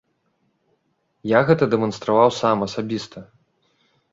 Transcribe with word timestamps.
Я 1.31 1.39
гэта 1.49 1.63
дэманстраваў 1.73 2.29
сам 2.41 2.57
асабіста. 2.69 3.19